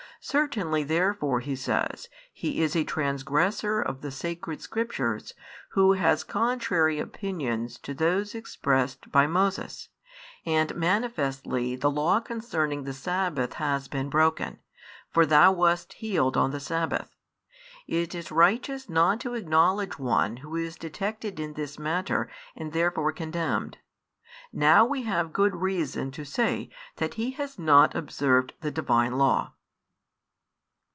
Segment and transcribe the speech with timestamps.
[0.23, 5.33] Certainly therefore, he says, he is a transgressor of the sacred Scriptures,
[5.71, 9.89] who has contrary opinions to those expressed by Moses:
[10.45, 14.59] and manifestly the law concerning the sabbath has been broken,
[15.09, 17.15] for thou wast healed on the sabbath:
[17.87, 23.11] it is righteous not to acknowledge one who is detected in this matter and therefore
[23.11, 23.79] condemned.
[24.53, 29.53] Now we have good reason to say that He has not observed the Divine law."